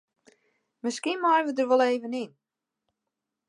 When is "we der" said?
1.45-1.67